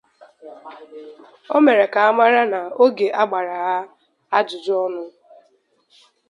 [1.55, 3.75] O mere ka a mara na oge a gbara ha
[4.37, 5.03] ajụjụọnụ